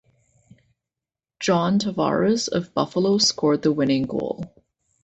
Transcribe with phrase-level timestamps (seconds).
[1.39, 4.51] John Tavares of Buffalo scored the winning goal.